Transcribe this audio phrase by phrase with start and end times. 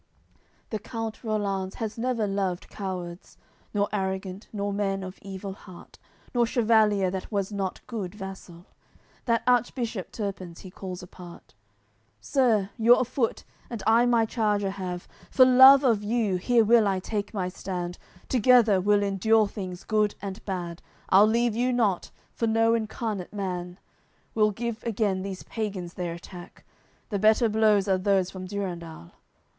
[0.01, 3.37] CLIX The count Rollanz has never loved cowards,
[3.71, 5.99] Nor arrogant, nor men of evil heart,
[6.33, 8.65] Nor chevalier that was not good vassal.
[9.25, 11.53] That Archbishop, Turpins, he calls apart:
[12.19, 16.99] "Sir, you're afoot, and I my charger have; For love of you, here will I
[16.99, 22.47] take my stand, Together we'll endure things good and bad; I'll leave you not, for
[22.47, 23.77] no incarnate man:
[24.33, 26.65] We'll give again these pagans their attack;
[27.09, 29.11] The better blows are those from Durendal."